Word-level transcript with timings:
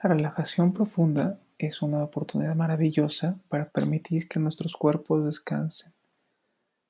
La 0.00 0.10
relajación 0.10 0.72
profunda 0.72 1.40
es 1.58 1.82
una 1.82 2.04
oportunidad 2.04 2.54
maravillosa 2.54 3.36
para 3.48 3.68
permitir 3.68 4.28
que 4.28 4.38
nuestros 4.38 4.76
cuerpos 4.76 5.24
descansen. 5.24 5.92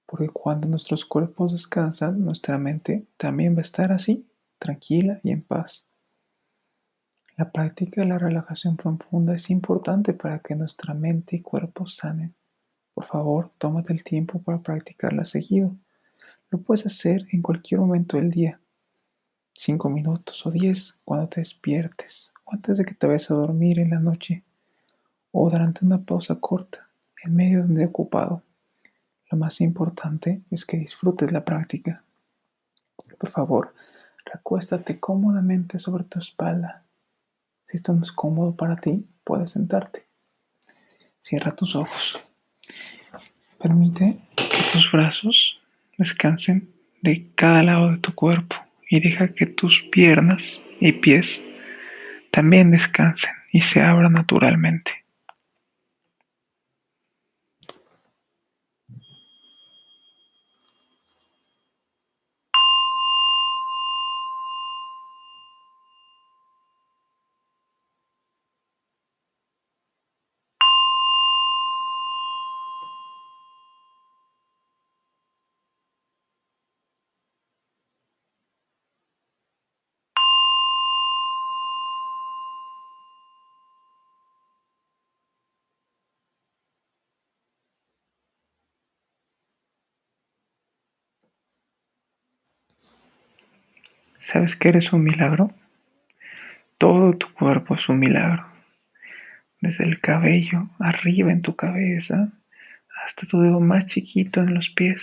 Porque 0.04 0.28
cuando 0.28 0.68
nuestros 0.68 1.06
cuerpos 1.06 1.52
descansan, 1.52 2.20
nuestra 2.20 2.58
mente 2.58 3.06
también 3.16 3.54
va 3.54 3.60
a 3.60 3.62
estar 3.62 3.92
así, 3.92 4.28
tranquila 4.58 5.20
y 5.22 5.30
en 5.30 5.40
paz. 5.40 5.86
La 7.38 7.50
práctica 7.50 8.02
de 8.02 8.08
la 8.08 8.18
relajación 8.18 8.76
profunda 8.76 9.32
es 9.32 9.48
importante 9.48 10.12
para 10.12 10.40
que 10.40 10.54
nuestra 10.54 10.92
mente 10.92 11.36
y 11.36 11.40
cuerpo 11.40 11.86
sanen. 11.86 12.34
Por 12.92 13.04
favor, 13.04 13.52
tómate 13.56 13.94
el 13.94 14.04
tiempo 14.04 14.42
para 14.42 14.60
practicarla 14.60 15.24
seguido. 15.24 15.74
Lo 16.50 16.60
puedes 16.60 16.84
hacer 16.84 17.26
en 17.32 17.40
cualquier 17.40 17.80
momento 17.80 18.18
del 18.18 18.28
día. 18.28 18.60
Cinco 19.54 19.88
minutos 19.88 20.44
o 20.44 20.50
diez 20.50 20.98
cuando 21.04 21.26
te 21.26 21.40
despiertes 21.40 22.32
antes 22.50 22.78
de 22.78 22.84
que 22.84 22.94
te 22.94 23.06
vayas 23.06 23.30
a 23.30 23.34
dormir 23.34 23.78
en 23.78 23.90
la 23.90 24.00
noche 24.00 24.44
o 25.32 25.48
durante 25.50 25.84
una 25.84 26.04
pausa 26.04 26.36
corta 26.36 26.88
en 27.22 27.34
medio 27.34 27.58
de 27.58 27.64
un 27.64 27.74
día 27.74 27.86
ocupado. 27.86 28.42
Lo 29.30 29.38
más 29.38 29.60
importante 29.60 30.42
es 30.50 30.64
que 30.64 30.78
disfrutes 30.78 31.32
la 31.32 31.44
práctica. 31.44 32.02
Por 33.18 33.28
favor, 33.28 33.74
recuéstate 34.24 34.98
cómodamente 34.98 35.78
sobre 35.78 36.04
tu 36.04 36.18
espalda. 36.18 36.84
Si 37.62 37.76
esto 37.76 37.92
no 37.92 38.02
es 38.02 38.12
cómodo 38.12 38.56
para 38.56 38.76
ti, 38.76 39.06
puedes 39.24 39.50
sentarte. 39.50 40.06
Cierra 41.20 41.54
tus 41.54 41.76
ojos. 41.76 42.24
Permite 43.60 44.22
que 44.36 44.62
tus 44.72 44.90
brazos 44.90 45.58
descansen 45.98 46.72
de 47.02 47.30
cada 47.34 47.62
lado 47.62 47.90
de 47.90 47.98
tu 47.98 48.14
cuerpo 48.14 48.56
y 48.88 49.00
deja 49.00 49.34
que 49.34 49.46
tus 49.46 49.82
piernas 49.90 50.60
y 50.80 50.92
pies 50.92 51.42
también 52.30 52.70
descansen 52.70 53.32
y 53.52 53.62
se 53.62 53.82
abran 53.82 54.12
naturalmente. 54.12 55.04
¿Sabes 94.30 94.56
que 94.56 94.68
eres 94.68 94.92
un 94.92 95.04
milagro? 95.04 95.54
Todo 96.76 97.16
tu 97.16 97.32
cuerpo 97.32 97.76
es 97.76 97.88
un 97.88 97.98
milagro. 97.98 98.44
Desde 99.62 99.84
el 99.84 100.02
cabello 100.02 100.68
arriba 100.78 101.32
en 101.32 101.40
tu 101.40 101.56
cabeza 101.56 102.30
hasta 103.06 103.26
tu 103.26 103.40
dedo 103.40 103.58
más 103.58 103.86
chiquito 103.86 104.42
en 104.42 104.52
los 104.52 104.68
pies. 104.68 105.02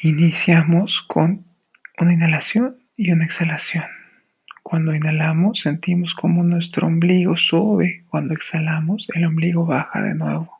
Iniciamos 0.00 1.02
con 1.02 1.44
una 1.98 2.14
inhalación 2.14 2.78
y 2.96 3.12
una 3.12 3.26
exhalación. 3.26 3.84
Cuando 4.62 4.94
inhalamos 4.94 5.60
sentimos 5.60 6.14
como 6.14 6.42
nuestro 6.44 6.86
ombligo 6.86 7.36
sube, 7.36 8.04
cuando 8.08 8.32
exhalamos 8.32 9.06
el 9.12 9.26
ombligo 9.26 9.66
baja 9.66 10.00
de 10.00 10.14
nuevo. 10.14 10.59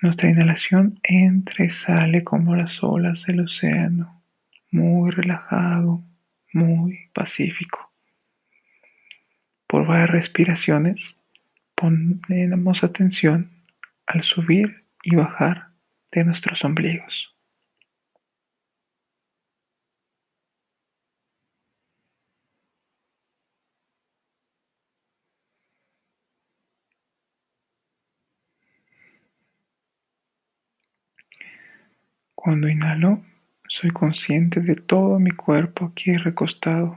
Nuestra 0.00 0.30
inhalación 0.30 1.00
entra 1.02 1.64
y 1.64 1.70
sale 1.70 2.22
como 2.22 2.54
las 2.54 2.82
olas 2.84 3.24
del 3.26 3.40
océano, 3.40 4.22
muy 4.70 5.10
relajado, 5.10 6.04
muy 6.52 7.10
pacífico. 7.12 7.90
Por 9.66 9.86
varias 9.86 10.10
respiraciones 10.10 11.00
ponemos 11.74 12.84
atención 12.84 13.50
al 14.06 14.22
subir 14.22 14.84
y 15.02 15.16
bajar 15.16 15.68
de 16.12 16.24
nuestros 16.24 16.64
ombligos. 16.64 17.37
Cuando 32.40 32.68
inhalo, 32.68 33.24
soy 33.66 33.90
consciente 33.90 34.60
de 34.60 34.76
todo 34.76 35.18
mi 35.18 35.32
cuerpo 35.32 35.86
aquí 35.86 36.16
recostado. 36.16 36.96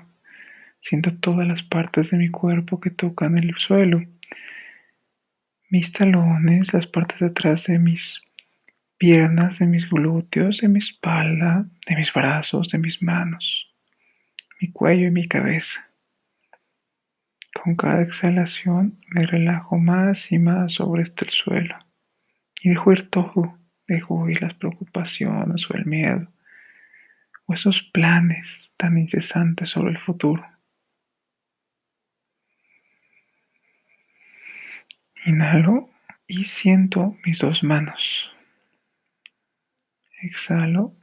Siento 0.81 1.15
todas 1.15 1.47
las 1.47 1.63
partes 1.63 2.11
de 2.11 2.17
mi 2.17 2.29
cuerpo 2.29 2.79
que 2.79 2.91
tocan 2.91 3.39
el 3.39 3.55
suelo. 3.57 4.03
Mis 5.67 5.91
talones, 5.91 6.71
las 6.73 6.85
partes 6.85 7.21
de 7.21 7.25
atrás 7.25 7.63
de 7.63 7.79
mis 7.79 8.21
piernas, 8.99 9.57
de 9.57 9.65
mis 9.65 9.89
glúteos, 9.89 10.59
de 10.59 10.67
mi 10.67 10.77
espalda, 10.77 11.65
de 11.87 11.95
mis 11.95 12.13
brazos, 12.13 12.69
de 12.69 12.77
mis 12.77 13.01
manos, 13.01 13.67
mi 14.61 14.71
cuello 14.71 15.07
y 15.07 15.11
mi 15.11 15.27
cabeza. 15.27 15.89
Con 17.51 17.75
cada 17.75 18.03
exhalación 18.03 18.99
me 19.07 19.25
relajo 19.25 19.79
más 19.79 20.31
y 20.31 20.37
más 20.37 20.73
sobre 20.73 21.01
este 21.01 21.27
suelo 21.31 21.79
y 22.61 22.69
dejo 22.69 22.91
ir 22.93 23.09
todo 23.09 23.57
dejo 23.93 24.15
huir 24.15 24.41
las 24.41 24.53
preocupaciones 24.53 25.69
o 25.69 25.73
el 25.73 25.85
miedo 25.85 26.27
o 27.45 27.53
esos 27.53 27.81
planes 27.81 28.71
tan 28.77 28.97
incesantes 28.97 29.69
sobre 29.69 29.91
el 29.91 29.99
futuro. 29.99 30.45
Inhalo 35.25 35.89
y 36.27 36.45
siento 36.45 37.17
mis 37.25 37.39
dos 37.39 37.63
manos. 37.63 38.31
Exhalo 40.21 40.95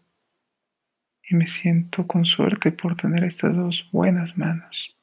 y 1.23 1.35
me 1.35 1.47
siento 1.47 2.07
con 2.07 2.25
suerte 2.25 2.73
por 2.73 2.97
tener 2.97 3.25
estas 3.25 3.55
dos 3.55 3.89
buenas 3.93 4.37
manos. 4.37 4.97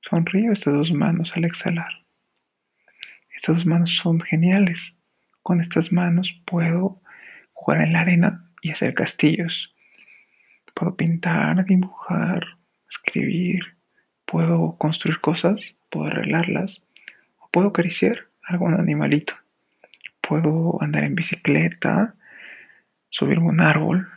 Sonrío 0.00 0.52
estas 0.52 0.74
dos 0.74 0.92
manos 0.92 1.32
al 1.36 1.44
exhalar. 1.44 2.04
Estas 3.30 3.56
dos 3.56 3.66
manos 3.66 3.96
son 3.96 4.20
geniales. 4.20 4.98
Con 5.42 5.60
estas 5.60 5.92
manos 5.92 6.40
puedo 6.44 7.01
jugar 7.62 7.82
en 7.82 7.92
la 7.92 8.00
arena 8.00 8.50
y 8.60 8.72
hacer 8.72 8.92
castillos. 8.92 9.72
Puedo 10.74 10.96
pintar, 10.96 11.64
dibujar, 11.64 12.44
escribir, 12.90 13.76
puedo 14.26 14.76
construir 14.78 15.20
cosas, 15.20 15.60
puedo 15.88 16.06
arreglarlas, 16.06 16.84
o 17.38 17.48
puedo 17.52 17.68
acariciar 17.68 18.26
algún 18.42 18.74
animalito. 18.74 19.34
Puedo 20.20 20.82
andar 20.82 21.04
en 21.04 21.14
bicicleta, 21.14 22.14
subirme 23.10 23.48
un 23.48 23.60
árbol. 23.60 24.08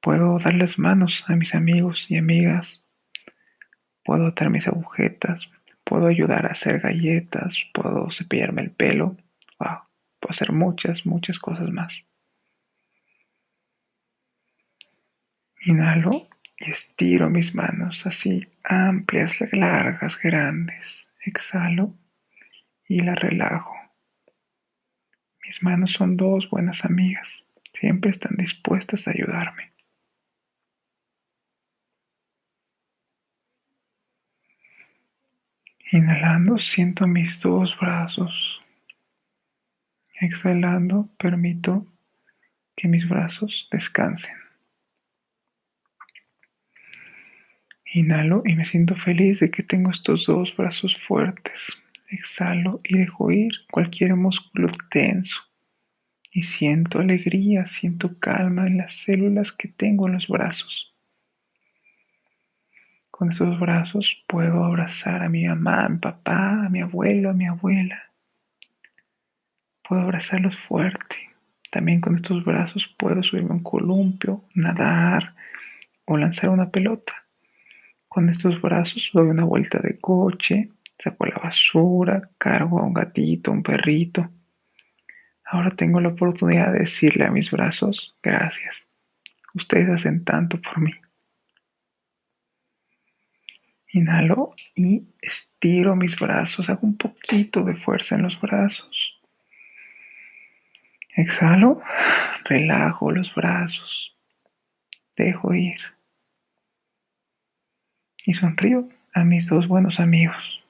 Puedo 0.00 0.38
dar 0.38 0.54
las 0.54 0.78
manos 0.78 1.22
a 1.26 1.36
mis 1.36 1.54
amigos 1.54 2.06
y 2.08 2.16
amigas. 2.16 2.82
Puedo 4.04 4.28
atar 4.28 4.48
mis 4.48 4.66
agujetas. 4.66 5.50
Puedo 5.84 6.06
ayudar 6.06 6.46
a 6.46 6.52
hacer 6.52 6.80
galletas. 6.80 7.66
Puedo 7.74 8.10
cepillarme 8.10 8.62
el 8.62 8.70
pelo. 8.70 9.16
Hacer 10.28 10.52
muchas, 10.52 11.06
muchas 11.06 11.38
cosas 11.38 11.70
más. 11.70 12.04
Inhalo 15.66 16.28
y 16.58 16.70
estiro 16.70 17.30
mis 17.30 17.54
manos 17.54 18.06
así, 18.06 18.46
amplias, 18.64 19.40
largas, 19.52 20.18
grandes. 20.20 21.10
Exhalo 21.24 21.94
y 22.86 23.00
la 23.00 23.14
relajo. 23.14 23.74
Mis 25.44 25.62
manos 25.62 25.92
son 25.92 26.16
dos 26.16 26.48
buenas 26.50 26.84
amigas. 26.84 27.44
Siempre 27.72 28.10
están 28.10 28.36
dispuestas 28.36 29.08
a 29.08 29.10
ayudarme. 29.10 29.72
Inhalando, 35.92 36.58
siento 36.58 37.06
mis 37.06 37.40
dos 37.40 37.78
brazos 37.78 38.63
Exhalando, 40.24 41.10
permito 41.18 41.86
que 42.74 42.88
mis 42.88 43.06
brazos 43.06 43.68
descansen. 43.70 44.34
Inhalo 47.92 48.42
y 48.46 48.54
me 48.54 48.64
siento 48.64 48.96
feliz 48.96 49.40
de 49.40 49.50
que 49.50 49.62
tengo 49.62 49.90
estos 49.90 50.24
dos 50.24 50.56
brazos 50.56 50.96
fuertes. 50.96 51.74
Exhalo 52.08 52.80
y 52.84 52.96
dejo 52.96 53.30
ir 53.30 53.52
cualquier 53.70 54.16
músculo 54.16 54.68
tenso. 54.90 55.38
Y 56.32 56.44
siento 56.44 57.00
alegría, 57.00 57.68
siento 57.68 58.18
calma 58.18 58.66
en 58.66 58.78
las 58.78 58.94
células 58.94 59.52
que 59.52 59.68
tengo 59.68 60.06
en 60.08 60.14
los 60.14 60.26
brazos. 60.26 60.94
Con 63.10 63.30
estos 63.30 63.60
brazos 63.60 64.24
puedo 64.26 64.64
abrazar 64.64 65.22
a 65.22 65.28
mi 65.28 65.46
mamá, 65.46 65.84
a 65.84 65.88
mi 65.90 65.98
papá, 65.98 66.64
a 66.64 66.68
mi 66.70 66.80
abuelo, 66.80 67.28
a 67.28 67.34
mi 67.34 67.46
abuela. 67.46 68.13
Puedo 69.86 70.02
abrazarlos 70.02 70.56
fuerte. 70.66 71.16
También 71.70 72.00
con 72.00 72.14
estos 72.14 72.44
brazos 72.44 72.88
puedo 72.98 73.22
subirme 73.22 73.50
a 73.50 73.54
un 73.54 73.62
columpio, 73.62 74.44
nadar 74.54 75.34
o 76.04 76.16
lanzar 76.16 76.50
una 76.50 76.70
pelota. 76.70 77.12
Con 78.08 78.28
estos 78.28 78.62
brazos 78.62 79.10
doy 79.12 79.28
una 79.28 79.44
vuelta 79.44 79.80
de 79.80 79.98
coche, 79.98 80.70
saco 80.98 81.26
la 81.26 81.36
basura, 81.36 82.30
cargo 82.38 82.78
a 82.78 82.84
un 82.84 82.94
gatito, 82.94 83.50
un 83.50 83.62
perrito. 83.62 84.30
Ahora 85.44 85.70
tengo 85.70 86.00
la 86.00 86.08
oportunidad 86.08 86.72
de 86.72 86.80
decirle 86.80 87.24
a 87.24 87.30
mis 87.30 87.50
brazos, 87.50 88.16
gracias. 88.22 88.88
Ustedes 89.52 89.88
hacen 89.88 90.24
tanto 90.24 90.60
por 90.60 90.80
mí. 90.80 90.92
Inhalo 93.92 94.54
y 94.74 95.06
estiro 95.20 95.94
mis 95.94 96.18
brazos, 96.18 96.68
hago 96.68 96.86
un 96.86 96.96
poquito 96.96 97.62
de 97.62 97.76
fuerza 97.76 98.14
en 98.14 98.22
los 98.22 98.40
brazos. 98.40 99.03
Exhalo, 101.16 101.80
relajo 102.44 103.12
los 103.12 103.32
brazos, 103.34 104.16
dejo 105.16 105.54
ir 105.54 105.78
y 108.26 108.34
sonrío 108.34 108.88
a 109.12 109.24
mis 109.24 109.48
dos 109.48 109.68
buenos 109.68 110.00
amigos. 110.00 110.64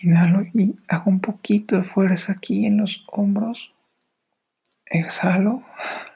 Inhalo 0.00 0.42
y 0.52 0.74
hago 0.88 1.10
un 1.10 1.20
poquito 1.20 1.76
de 1.76 1.84
fuerza 1.84 2.32
aquí 2.32 2.66
en 2.66 2.78
los 2.78 3.04
hombros. 3.06 3.72
Exhalo, 4.86 5.62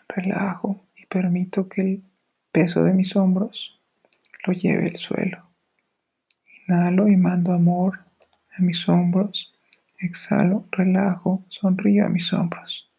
relajo 0.09 0.85
y 0.97 1.07
permito 1.07 1.69
que 1.69 1.81
el 1.83 2.03
peso 2.51 2.83
de 2.83 2.93
mis 2.95 3.15
hombros 3.15 3.81
lo 4.45 4.53
lleve 4.53 4.89
al 4.89 4.97
suelo. 4.97 5.47
Inhalo 6.69 7.07
y 7.07 7.17
mando 7.17 7.53
amor 7.53 8.01
a 8.57 8.63
mis 8.63 8.89
hombros. 8.89 9.53
Exhalo, 9.99 10.67
relajo, 10.73 11.45
sonrío 11.49 12.05
a 12.07 12.09
mis 12.09 12.33
hombros. 12.33 12.91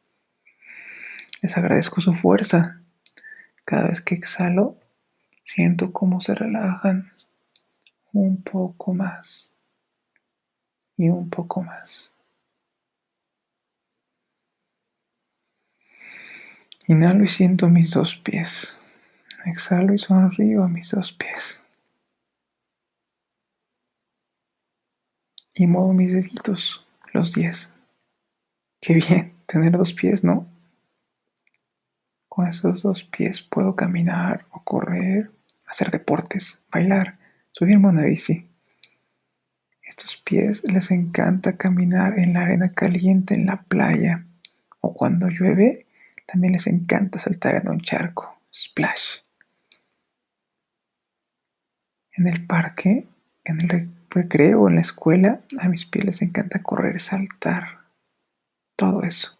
Les 1.41 1.57
agradezco 1.57 2.01
su 2.01 2.13
fuerza. 2.13 2.81
Cada 3.65 3.89
vez 3.89 4.01
que 4.01 4.15
exhalo, 4.15 4.79
siento 5.43 5.91
cómo 5.91 6.21
se 6.21 6.33
relajan 6.33 7.11
un 8.13 8.41
poco 8.41 8.93
más 8.93 9.53
y 10.95 11.09
un 11.09 11.29
poco 11.29 11.61
más. 11.61 12.11
Inhalo 16.87 17.25
y 17.25 17.27
siento 17.27 17.67
mis 17.67 17.91
dos 17.91 18.15
pies. 18.15 18.77
Exhalo 19.45 19.93
y 19.93 19.99
sonrío 19.99 20.63
a 20.63 20.69
mis 20.69 20.91
dos 20.91 21.11
pies. 21.11 21.61
Y 25.59 25.65
muevo 25.65 25.92
mis 25.92 26.13
deditos, 26.13 26.86
los 27.13 27.33
diez. 27.33 27.71
Qué 28.80 28.94
bien 28.94 29.33
tener 29.48 29.75
dos 29.75 29.92
pies, 29.92 30.24
¿no? 30.24 30.48
Con 32.30 32.48
esos 32.48 32.83
dos 32.83 33.04
pies 33.06 33.42
puedo 33.42 33.75
caminar 33.75 34.45
o 34.51 34.63
correr, 34.63 35.31
hacer 35.65 35.89
deportes, 35.89 36.59
bailar, 36.71 37.18
subirme 37.54 37.88
a 37.88 37.89
una 37.89 38.04
bici. 38.04 38.48
Estos 39.81 40.18
pies 40.18 40.62
les 40.71 40.92
encanta 40.92 41.57
caminar 41.57 42.19
en 42.19 42.33
la 42.33 42.42
arena 42.42 42.74
caliente 42.74 43.33
en 43.33 43.48
la 43.48 43.63
playa 43.63 44.27
o 44.80 44.94
cuando 44.94 45.27
llueve 45.27 45.88
también 46.27 46.54
les 46.54 46.68
encanta 46.68 47.18
saltar 47.18 47.56
en 47.56 47.69
un 47.69 47.81
charco, 47.81 48.42
splash. 48.54 49.21
En 52.12 52.27
el 52.27 52.45
parque, 52.45 53.07
en 53.44 53.62
el 53.62 53.96
recreo, 54.09 54.68
en 54.68 54.75
la 54.75 54.81
escuela, 54.81 55.42
a 55.59 55.69
mis 55.69 55.86
pies 55.86 56.06
les 56.06 56.21
encanta 56.21 56.63
correr, 56.63 57.00
saltar, 57.00 57.86
todo 58.75 59.04
eso. 59.04 59.38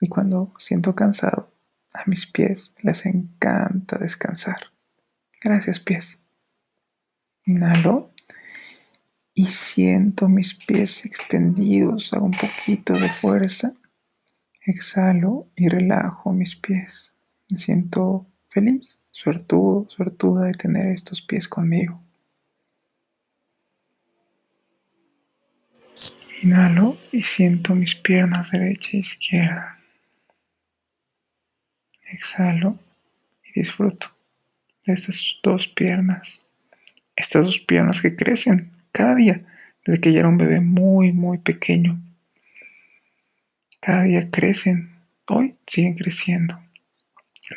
Y 0.00 0.08
cuando 0.08 0.52
siento 0.58 0.94
cansado, 0.94 1.52
a 1.94 2.02
mis 2.06 2.26
pies 2.26 2.72
les 2.82 3.04
encanta 3.06 3.98
descansar. 3.98 4.56
Gracias 5.40 5.80
pies. 5.80 6.18
Inhalo 7.46 8.12
y 9.34 9.46
siento 9.46 10.28
mis 10.28 10.54
pies 10.54 11.04
extendidos, 11.04 12.12
hago 12.12 12.26
un 12.26 12.32
poquito 12.32 12.92
de 12.94 13.08
fuerza, 13.08 13.72
exhalo 14.66 15.48
y 15.56 15.68
relajo 15.68 16.32
mis 16.32 16.56
pies. 16.56 17.12
Me 17.50 17.58
siento 17.58 18.26
feliz, 18.48 19.00
suertudo, 19.10 19.88
suertuda 19.88 20.44
de 20.44 20.52
tener 20.52 20.86
estos 20.88 21.22
pies 21.22 21.48
conmigo. 21.48 22.02
Inhalo 26.42 26.90
y 27.12 27.22
siento 27.22 27.74
mis 27.74 27.94
piernas 27.94 28.50
derecha 28.50 28.92
e 28.94 29.00
izquierda. 29.00 29.78
Exhalo 32.10 32.78
y 33.44 33.60
disfruto 33.60 34.08
de 34.86 34.94
estas 34.94 35.36
dos 35.42 35.68
piernas. 35.68 36.46
Estas 37.14 37.44
dos 37.44 37.58
piernas 37.58 38.00
que 38.00 38.16
crecen 38.16 38.70
cada 38.90 39.16
día, 39.16 39.42
desde 39.84 40.00
que 40.00 40.12
ya 40.14 40.20
era 40.20 40.28
un 40.28 40.38
bebé 40.38 40.60
muy, 40.60 41.12
muy 41.12 41.36
pequeño. 41.36 42.00
Cada 43.80 44.04
día 44.04 44.30
crecen, 44.30 44.96
hoy 45.26 45.56
siguen 45.66 45.96
creciendo. 45.96 46.58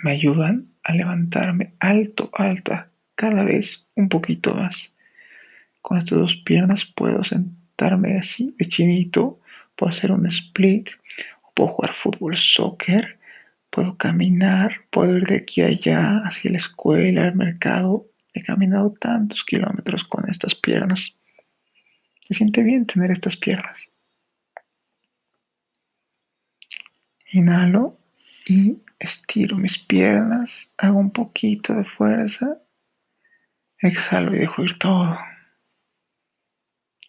Me 0.03 0.11
ayudan 0.11 0.67
a 0.83 0.93
levantarme 0.93 1.71
alto, 1.79 2.29
alta, 2.33 2.89
cada 3.15 3.45
vez 3.45 3.87
un 3.95 4.09
poquito 4.09 4.53
más. 4.53 4.93
Con 5.81 5.97
estas 5.97 6.19
dos 6.19 6.35
piernas 6.35 6.85
puedo 6.85 7.23
sentarme 7.73 8.17
así, 8.17 8.55
de 8.57 8.67
chinito, 8.67 9.39
puedo 9.75 9.91
hacer 9.91 10.11
un 10.11 10.25
split, 10.27 10.89
puedo 11.55 11.69
jugar 11.69 11.93
fútbol, 11.93 12.37
soccer, 12.37 13.19
puedo 13.71 13.97
caminar, 13.97 14.81
puedo 14.91 15.17
ir 15.17 15.25
de 15.25 15.37
aquí 15.37 15.61
a 15.61 15.67
allá, 15.67 16.17
hacia 16.25 16.51
la 16.51 16.57
escuela, 16.57 17.23
al 17.23 17.35
mercado. 17.35 18.07
He 18.33 18.43
caminado 18.43 18.91
tantos 18.91 19.43
kilómetros 19.43 20.03
con 20.03 20.29
estas 20.29 20.55
piernas. 20.55 21.17
Se 22.23 22.33
siente 22.33 22.63
bien 22.63 22.85
tener 22.85 23.11
estas 23.11 23.35
piernas. 23.35 23.93
Inhalo 27.31 27.97
y 28.47 28.77
estiro 28.99 29.57
mis 29.57 29.79
piernas, 29.79 30.73
hago 30.77 30.99
un 30.99 31.11
poquito 31.11 31.73
de 31.73 31.83
fuerza, 31.83 32.59
exhalo 33.79 34.35
y 34.35 34.39
dejo 34.39 34.63
ir 34.63 34.77
todo. 34.77 35.17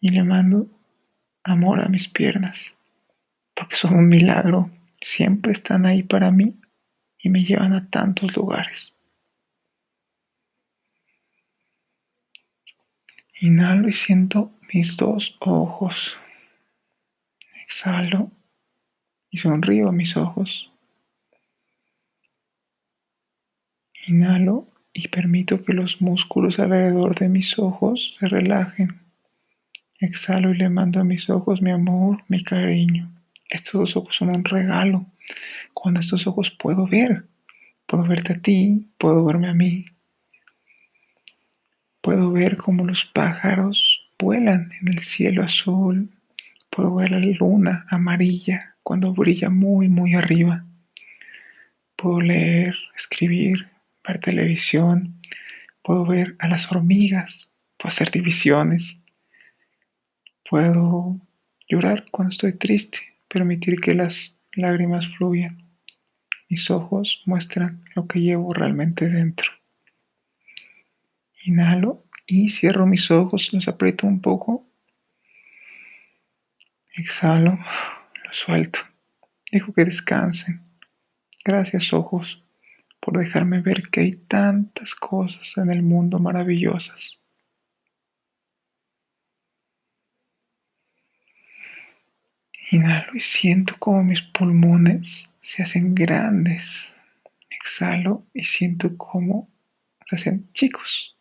Y 0.00 0.10
le 0.10 0.22
mando 0.22 0.68
amor 1.42 1.80
a 1.80 1.88
mis 1.88 2.08
piernas, 2.08 2.74
porque 3.54 3.76
son 3.76 3.94
un 3.94 4.08
milagro, 4.08 4.70
siempre 5.00 5.52
están 5.52 5.86
ahí 5.86 6.02
para 6.02 6.30
mí 6.30 6.60
y 7.18 7.28
me 7.28 7.44
llevan 7.44 7.72
a 7.72 7.88
tantos 7.88 8.36
lugares. 8.36 8.94
Inhalo 13.40 13.88
y 13.88 13.92
siento 13.92 14.52
mis 14.72 14.96
dos 14.96 15.36
ojos. 15.40 16.16
Exhalo 17.66 18.30
y 19.30 19.38
sonrío 19.38 19.88
a 19.88 19.92
mis 19.92 20.16
ojos. 20.16 20.70
Inhalo 24.06 24.68
y 24.92 25.08
permito 25.08 25.62
que 25.64 25.72
los 25.72 26.00
músculos 26.00 26.58
alrededor 26.58 27.18
de 27.18 27.28
mis 27.28 27.58
ojos 27.58 28.16
se 28.20 28.28
relajen. 28.28 29.03
Exhalo 30.04 30.50
y 30.52 30.58
le 30.58 30.68
mando 30.68 31.00
a 31.00 31.04
mis 31.04 31.30
ojos 31.30 31.62
mi 31.62 31.70
amor, 31.70 32.24
mi 32.28 32.44
cariño. 32.44 33.10
Estos 33.48 33.96
ojos 33.96 34.16
son 34.16 34.28
un 34.28 34.44
regalo. 34.44 35.06
Con 35.72 35.96
estos 35.96 36.26
ojos 36.26 36.50
puedo 36.50 36.86
ver. 36.86 37.24
Puedo 37.86 38.04
verte 38.04 38.34
a 38.34 38.38
ti, 38.38 38.90
puedo 38.98 39.24
verme 39.24 39.48
a 39.48 39.54
mí. 39.54 39.86
Puedo 42.02 42.30
ver 42.32 42.58
cómo 42.58 42.84
los 42.84 43.06
pájaros 43.06 44.02
vuelan 44.18 44.72
en 44.82 44.88
el 44.88 45.00
cielo 45.00 45.42
azul. 45.42 46.10
Puedo 46.68 46.94
ver 46.96 47.10
la 47.10 47.20
luna 47.20 47.86
amarilla 47.88 48.76
cuando 48.82 49.14
brilla 49.14 49.48
muy, 49.48 49.88
muy 49.88 50.14
arriba. 50.14 50.66
Puedo 51.96 52.20
leer, 52.20 52.76
escribir, 52.94 53.68
ver 54.06 54.18
televisión. 54.18 55.14
Puedo 55.82 56.04
ver 56.04 56.36
a 56.40 56.48
las 56.48 56.70
hormigas. 56.70 57.52
Puedo 57.78 57.88
hacer 57.88 58.10
divisiones. 58.10 59.03
Puedo 60.48 61.20
llorar 61.68 62.04
cuando 62.10 62.32
estoy 62.32 62.52
triste, 62.52 62.98
permitir 63.28 63.80
que 63.80 63.94
las 63.94 64.36
lágrimas 64.52 65.06
fluyan. 65.16 65.64
Mis 66.48 66.70
ojos 66.70 67.22
muestran 67.24 67.84
lo 67.94 68.06
que 68.06 68.20
llevo 68.20 68.52
realmente 68.52 69.08
dentro. 69.08 69.50
Inhalo 71.44 72.04
y 72.26 72.48
cierro 72.50 72.86
mis 72.86 73.10
ojos, 73.10 73.52
los 73.52 73.68
aprieto 73.68 74.06
un 74.06 74.20
poco. 74.20 74.66
Exhalo, 76.94 77.58
lo 78.24 78.32
suelto. 78.32 78.80
Dejo 79.50 79.72
que 79.72 79.84
descansen. 79.84 80.62
Gracias 81.44 81.92
ojos 81.92 82.42
por 83.00 83.18
dejarme 83.18 83.60
ver 83.60 83.90
que 83.90 84.00
hay 84.00 84.12
tantas 84.12 84.94
cosas 84.94 85.52
en 85.56 85.70
el 85.70 85.82
mundo 85.82 86.18
maravillosas. 86.18 87.18
Inhalo 92.74 93.14
y 93.14 93.20
siento 93.20 93.76
como 93.78 94.02
mis 94.02 94.20
pulmones 94.20 95.32
se 95.38 95.62
hacen 95.62 95.94
grandes. 95.94 96.92
Exhalo 97.48 98.26
y 98.34 98.42
siento 98.42 98.96
como 98.96 99.48
se 100.06 100.16
hacen 100.16 100.44
chicos. 100.52 101.16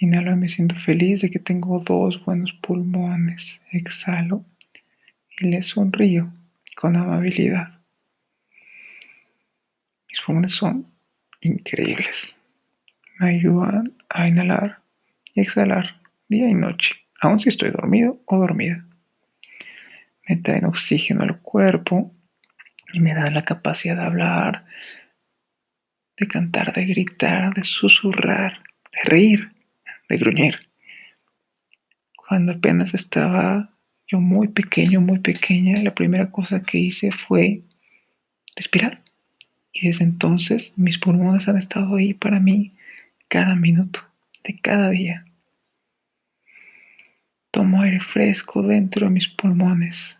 Inhalo 0.00 0.32
y 0.32 0.36
me 0.36 0.48
siento 0.48 0.74
feliz 0.74 1.20
de 1.20 1.30
que 1.30 1.38
tengo 1.38 1.78
dos 1.78 2.24
buenos 2.24 2.52
pulmones. 2.54 3.60
Exhalo 3.70 4.44
y 5.38 5.46
le 5.46 5.62
sonrío 5.62 6.32
con 6.74 6.96
amabilidad. 6.96 7.78
Mis 10.08 10.20
pulmones 10.26 10.50
son 10.50 10.88
increíbles. 11.40 12.36
Me 13.20 13.36
ayudan 13.36 13.94
a 14.08 14.26
inhalar 14.26 14.80
y 15.34 15.40
exhalar 15.42 16.00
día 16.26 16.48
y 16.48 16.54
noche, 16.54 16.96
aun 17.20 17.38
si 17.38 17.48
estoy 17.48 17.70
dormido 17.70 18.20
o 18.26 18.38
dormida 18.38 18.88
me 20.28 20.36
traen 20.36 20.64
oxígeno 20.64 21.22
al 21.22 21.40
cuerpo 21.40 22.14
y 22.92 23.00
me 23.00 23.14
dan 23.14 23.34
la 23.34 23.44
capacidad 23.44 23.96
de 23.96 24.02
hablar, 24.02 24.66
de 26.16 26.26
cantar, 26.28 26.72
de 26.72 26.84
gritar, 26.84 27.54
de 27.54 27.64
susurrar, 27.64 28.62
de 28.92 29.10
reír, 29.10 29.52
de 30.08 30.16
gruñir. 30.16 30.58
Cuando 32.16 32.52
apenas 32.52 32.94
estaba 32.94 33.70
yo 34.06 34.20
muy 34.20 34.48
pequeño, 34.48 35.00
muy 35.00 35.18
pequeña, 35.18 35.82
la 35.82 35.94
primera 35.94 36.30
cosa 36.30 36.62
que 36.62 36.78
hice 36.78 37.12
fue 37.12 37.62
respirar. 38.54 39.02
Y 39.72 39.88
desde 39.88 40.04
entonces 40.04 40.72
mis 40.76 40.98
pulmones 40.98 41.48
han 41.48 41.56
estado 41.56 41.96
ahí 41.96 42.14
para 42.14 42.38
mí 42.40 42.76
cada 43.28 43.54
minuto 43.54 44.00
de 44.44 44.58
cada 44.60 44.90
día. 44.90 45.24
Tomo 47.52 47.82
aire 47.82 48.00
fresco 48.00 48.62
dentro 48.62 49.06
de 49.06 49.12
mis 49.12 49.28
pulmones 49.28 50.18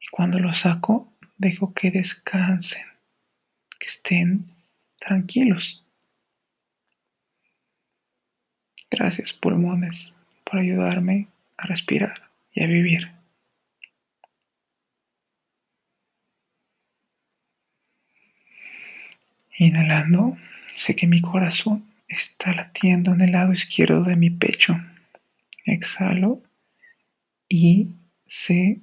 y 0.00 0.06
cuando 0.12 0.38
lo 0.38 0.54
saco 0.54 1.12
dejo 1.36 1.74
que 1.74 1.90
descansen, 1.90 2.86
que 3.80 3.88
estén 3.88 4.46
tranquilos. 5.00 5.84
Gracias 8.88 9.32
pulmones 9.32 10.14
por 10.44 10.60
ayudarme 10.60 11.26
a 11.56 11.66
respirar 11.66 12.30
y 12.52 12.62
a 12.62 12.68
vivir. 12.68 13.10
Inhalando, 19.58 20.36
sé 20.74 20.94
que 20.94 21.08
mi 21.08 21.20
corazón 21.20 21.84
está 22.06 22.52
latiendo 22.52 23.12
en 23.12 23.22
el 23.22 23.32
lado 23.32 23.52
izquierdo 23.52 24.04
de 24.04 24.14
mi 24.14 24.30
pecho. 24.30 24.76
Exhalo 25.64 26.42
y 27.48 27.88
sé 28.26 28.80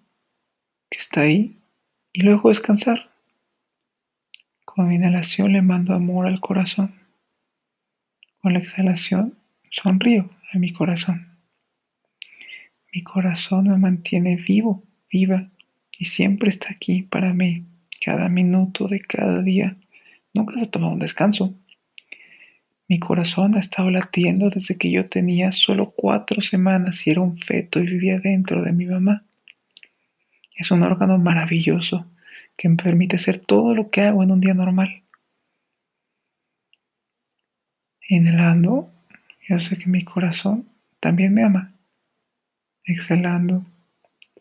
que 0.90 0.98
está 0.98 1.22
ahí 1.22 1.58
y 2.14 2.22
luego 2.22 2.50
descansar. 2.50 3.10
Con 4.66 4.88
mi 4.88 4.96
inhalación 4.96 5.54
le 5.54 5.62
mando 5.62 5.94
amor 5.94 6.28
al 6.28 6.40
corazón. 6.40 6.96
Con 8.42 8.54
la 8.54 8.60
exhalación 8.60 9.38
sonrío 9.70 10.30
a 10.54 10.58
mi 10.58 10.74
corazón. 10.74 11.38
Mi 12.94 13.04
corazón 13.04 13.70
me 13.70 13.78
mantiene 13.78 14.36
vivo, 14.36 14.84
viva 15.10 15.50
y 15.98 16.06
siempre 16.06 16.50
está 16.50 16.72
aquí 16.72 17.04
para 17.04 17.34
mí, 17.34 17.66
cada 18.04 18.28
minuto 18.28 18.88
de 18.88 19.00
cada 19.00 19.42
día. 19.42 19.78
Nunca 20.34 20.60
se 20.60 20.66
toma 20.66 20.90
un 20.90 21.00
descanso. 21.00 21.54
Mi 22.92 23.00
corazón 23.00 23.56
ha 23.56 23.62
estado 23.62 23.90
latiendo 23.90 24.50
desde 24.50 24.76
que 24.76 24.92
yo 24.92 25.08
tenía 25.08 25.54
solo 25.54 25.94
cuatro 25.96 26.42
semanas 26.42 27.08
y 27.08 27.12
era 27.12 27.22
un 27.22 27.38
feto 27.38 27.80
y 27.80 27.86
vivía 27.86 28.20
dentro 28.20 28.64
de 28.64 28.74
mi 28.74 28.86
mamá. 28.86 29.24
Es 30.58 30.72
un 30.72 30.84
órgano 30.84 31.18
maravilloso 31.18 32.12
que 32.58 32.68
me 32.68 32.76
permite 32.76 33.16
hacer 33.16 33.40
todo 33.40 33.74
lo 33.74 33.90
que 33.90 34.02
hago 34.02 34.24
en 34.24 34.32
un 34.32 34.42
día 34.42 34.54
normal. 34.54 35.04
Inhalando, 38.10 38.92
yo 39.48 39.58
sé 39.62 39.78
que 39.78 39.88
mi 39.88 40.04
corazón 40.04 40.68
también 41.00 41.34
me 41.34 41.46
ama. 41.46 41.72
Exhalando, 42.84 43.66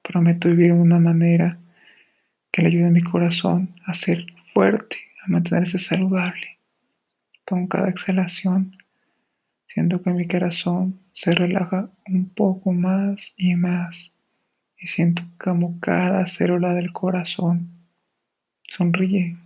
prometo 0.02 0.49
vivir 0.49 0.75
de 0.75 0.80
una 0.80 0.99
manera 0.99 1.57
que 2.50 2.62
le 2.62 2.69
ayude 2.71 2.87
a 2.88 2.90
mi 2.90 3.02
corazón 3.04 3.76
a 3.87 3.95
ser 3.95 4.26
fuerte, 4.52 4.97
a 5.25 5.28
mantenerse 5.28 5.78
saludable. 5.78 6.60
Con 7.50 7.66
cada 7.66 7.88
exhalación, 7.88 8.76
siento 9.66 10.00
que 10.04 10.11
mi 10.11 10.28
corazón 10.28 11.00
se 11.11 11.33
relaja 11.33 11.90
un 12.07 12.28
poco 12.28 12.71
más 12.71 13.35
y 13.37 13.57
más 13.57 14.12
y 14.78 14.87
siento 14.87 15.25
como 15.37 15.80
cada 15.80 16.28
célula 16.28 16.75
del 16.75 16.92
corazón 16.92 17.69
sonríe 18.62 19.37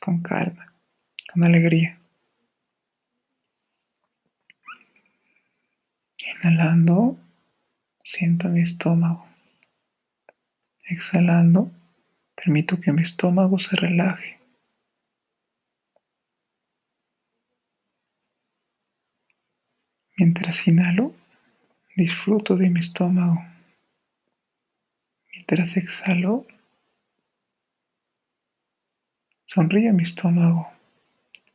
con 0.00 0.22
calma, 0.22 0.72
con 1.30 1.44
alegría. 1.44 1.98
Inhalando, 6.16 7.18
siento 8.02 8.48
mi 8.48 8.62
estómago. 8.62 9.26
Exhalando, 10.88 11.70
permito 12.34 12.80
que 12.80 12.90
mi 12.90 13.02
estómago 13.02 13.58
se 13.58 13.76
relaje. 13.76 14.43
Mientras 20.24 20.66
inhalo, 20.66 21.14
disfruto 21.96 22.56
de 22.56 22.70
mi 22.70 22.80
estómago. 22.80 23.44
Mientras 25.30 25.76
exhalo, 25.76 26.46
sonríe 29.44 29.92
mi 29.92 30.02
estómago. 30.02 30.70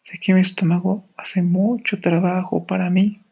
Sé 0.03 0.19
que 0.19 0.35
mi 0.35 0.41
estómago 0.41 1.03
hace 1.17 1.41
mucho 1.41 1.99
trabajo 1.99 2.67
para 2.67 2.91
mí. 2.91 3.23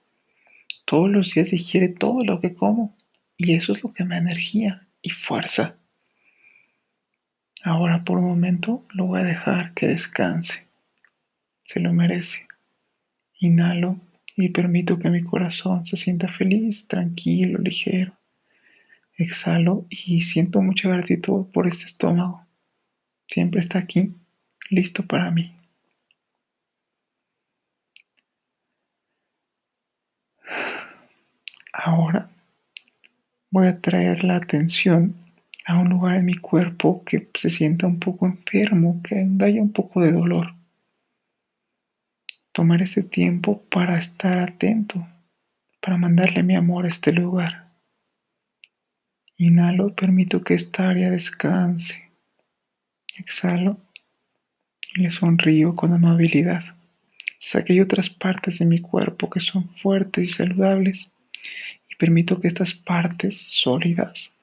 Todos 0.85 1.11
los 1.11 1.31
días 1.31 1.51
digiere 1.51 1.89
todo 1.89 2.23
lo 2.23 2.41
que 2.41 2.55
como 2.55 2.95
y 3.37 3.53
eso 3.53 3.73
es 3.73 3.83
lo 3.83 3.91
que 3.91 4.05
me 4.05 4.15
da 4.15 4.21
energía 4.21 4.87
y 5.03 5.11
fuerza. 5.11 5.75
Ahora 7.63 8.03
por 8.03 8.17
un 8.17 8.25
momento 8.25 8.87
lo 8.89 9.05
voy 9.05 9.19
a 9.19 9.23
dejar 9.23 9.75
que 9.75 9.85
descanse. 9.85 10.65
Se 11.63 11.79
lo 11.79 11.93
merece. 11.93 12.47
Inhalo 13.39 14.01
y 14.37 14.49
permito 14.49 14.99
que 14.99 15.09
mi 15.09 15.23
corazón 15.23 15.85
se 15.85 15.97
sienta 15.97 16.27
feliz, 16.27 16.87
tranquilo, 16.87 17.57
ligero. 17.57 18.13
Exhalo 19.17 19.87
y 19.89 20.21
siento 20.21 20.61
mucha 20.61 20.87
gratitud 20.89 21.47
por 21.51 21.67
este 21.67 21.85
estómago. 21.85 22.45
Siempre 23.27 23.59
está 23.59 23.79
aquí, 23.79 24.13
listo 24.69 25.03
para 25.07 25.31
mí. 25.31 25.51
Ahora 31.73 32.29
voy 33.49 33.67
a 33.67 33.81
traer 33.81 34.23
la 34.23 34.35
atención 34.35 35.15
a 35.65 35.79
un 35.79 35.89
lugar 35.89 36.15
en 36.17 36.25
mi 36.25 36.35
cuerpo 36.35 37.03
que 37.03 37.27
se 37.33 37.49
sienta 37.49 37.87
un 37.87 37.99
poco 37.99 38.27
enfermo, 38.27 39.01
que 39.03 39.27
haya 39.43 39.61
un 39.63 39.73
poco 39.73 40.01
de 40.01 40.11
dolor. 40.11 40.56
Tomar 42.57 42.81
ese 42.81 43.03
tiempo 43.03 43.61
para 43.69 43.99
estar 43.99 44.39
atento, 44.39 45.07
para 45.79 45.95
mandarle 45.95 46.41
mi 46.41 46.55
amor 46.55 46.85
a 46.85 46.87
este 46.87 47.13
lugar. 47.13 47.69
Inhalo, 49.37 49.93
permito 49.93 50.43
que 50.43 50.55
esta 50.55 50.89
área 50.89 51.11
descanse. 51.11 52.09
Exhalo 53.15 53.77
y 54.95 55.01
le 55.01 55.11
sonrío 55.11 55.75
con 55.75 55.93
amabilidad. 55.93 56.63
Sé 57.37 57.63
que 57.63 57.73
hay 57.73 57.79
otras 57.79 58.09
partes 58.09 58.57
de 58.57 58.65
mi 58.65 58.79
cuerpo 58.79 59.29
que 59.29 59.39
son 59.39 59.69
fuertes 59.75 60.27
y 60.27 60.33
saludables 60.33 61.11
y 61.87 61.95
permito 61.97 62.39
que 62.41 62.47
estas 62.47 62.73
partes 62.73 63.37
sólidas 63.51 64.35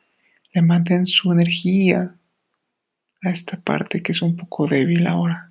le 0.52 0.62
manden 0.62 1.06
su 1.06 1.32
energía 1.32 2.14
a 3.22 3.30
esta 3.30 3.60
parte 3.60 4.04
que 4.04 4.12
es 4.12 4.22
un 4.22 4.36
poco 4.36 4.68
débil 4.68 5.04
ahora. 5.08 5.50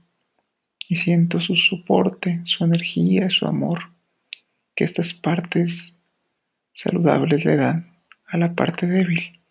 Y 0.90 0.98
siento 0.98 1.40
su 1.40 1.56
soporte, 1.56 2.42
su 2.46 2.64
energía, 2.64 3.30
su 3.30 3.46
amor 3.46 3.94
que 4.76 4.84
estas 4.84 5.14
partes 5.14 6.00
saludables 6.74 7.46
le 7.46 7.56
dan 7.56 7.98
a 8.26 8.38
la 8.38 8.54
parte 8.54 8.88
débil. 8.88 9.42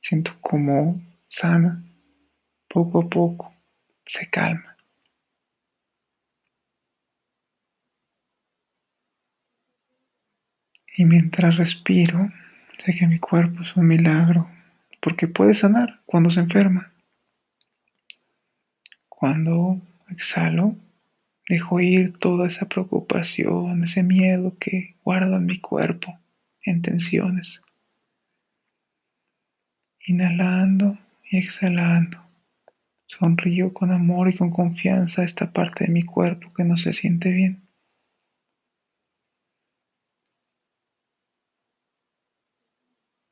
Siento 0.00 0.32
como 0.40 1.00
sana, 1.28 1.84
poco 2.68 3.02
a 3.02 3.08
poco, 3.08 3.54
se 4.04 4.28
calma. 4.28 4.76
Y 10.96 11.04
mientras 11.04 11.56
respiro, 11.56 12.30
sé 12.84 12.92
que 12.92 13.06
mi 13.06 13.18
cuerpo 13.18 13.62
es 13.62 13.74
un 13.76 13.86
milagro, 13.86 14.50
porque 15.00 15.28
puede 15.28 15.54
sanar 15.54 16.00
cuando 16.04 16.30
se 16.30 16.40
enferma. 16.40 16.92
Cuando 19.08 19.80
exhalo, 20.12 20.76
dejo 21.48 21.80
ir 21.80 22.18
toda 22.18 22.48
esa 22.48 22.68
preocupación, 22.68 23.84
ese 23.84 24.02
miedo 24.02 24.56
que 24.58 24.96
guardo 25.02 25.36
en 25.36 25.46
mi 25.46 25.58
cuerpo 25.58 26.18
en 26.62 26.82
tensiones. 26.82 27.62
Inhalando 30.06 30.98
y 31.30 31.38
exhalando. 31.38 32.18
Sonrío 33.06 33.72
con 33.72 33.90
amor 33.90 34.28
y 34.28 34.36
con 34.36 34.50
confianza 34.50 35.22
a 35.22 35.24
esta 35.24 35.52
parte 35.52 35.84
de 35.84 35.92
mi 35.92 36.02
cuerpo 36.02 36.52
que 36.54 36.64
no 36.64 36.76
se 36.76 36.92
siente 36.92 37.30
bien. 37.30 37.62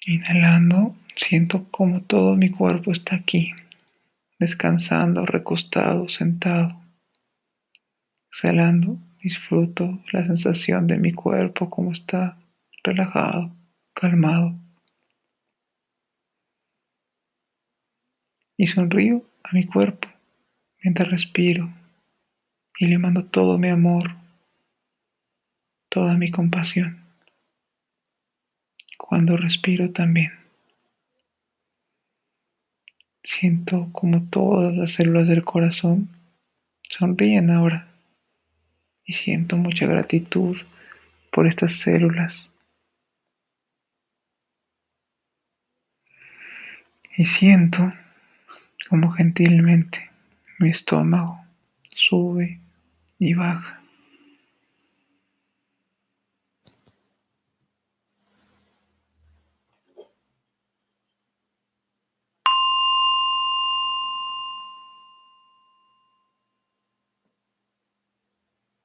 Inhalando, 0.05 0.97
siento 1.15 1.69
como 1.71 2.03
todo 2.03 2.35
mi 2.37 2.51
cuerpo 2.51 2.93
está 2.93 3.17
aquí, 3.17 3.53
descansando, 4.39 5.27
recostado, 5.27 6.09
sentado. 6.09 6.81
Exhalando, 8.31 8.99
disfruto 9.23 10.01
la 10.13 10.25
sensación 10.25 10.87
de 10.87 10.99
mi 10.99 11.13
cuerpo 11.13 11.71
como 11.71 11.93
está 11.93 12.39
relajado, 12.85 13.55
calmado. 13.95 14.55
Y 18.57 18.67
sonrío 18.67 19.25
a 19.45 19.53
mi 19.53 19.67
cuerpo 19.67 20.09
mientras 20.83 21.11
respiro 21.11 21.73
y 22.79 22.87
le 22.87 22.99
mando 22.99 23.25
todo 23.25 23.59
mi 23.59 23.69
amor, 23.69 24.11
toda 25.89 26.17
mi 26.17 26.31
compasión 26.31 27.09
cuando 29.09 29.39
respiro 29.39 29.91
también. 29.91 30.38
Siento 33.31 33.91
como 33.93 34.23
todas 34.31 34.75
las 34.75 34.95
células 34.95 35.29
del 35.29 35.45
corazón 35.45 36.09
sonríen 36.89 37.51
ahora 37.51 37.87
y 39.05 39.13
siento 39.13 39.59
mucha 39.59 39.85
gratitud 39.85 40.57
por 41.31 41.47
estas 41.47 41.75
células. 41.75 42.51
Y 47.19 47.27
siento 47.27 47.93
como 48.89 49.11
gentilmente 49.11 50.11
mi 50.59 50.71
estómago 50.71 51.45
sube 51.95 52.61
y 53.19 53.35
baja. 53.35 53.83